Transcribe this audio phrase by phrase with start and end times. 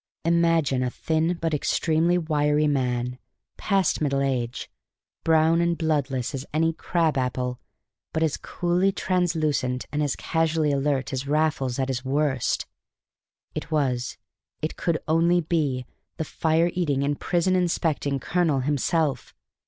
[0.25, 3.19] Imagine a thin but extremely wiry man,
[3.57, 4.67] past middle age,
[5.23, 7.59] brown and bloodless as any crabapple,
[8.11, 12.65] but as coolly truculent and as casually alert as Raffles at his worst.
[13.53, 14.17] It was,
[14.59, 15.85] it could only be,
[16.17, 19.35] the fire eating and prison inspecting colonel himself!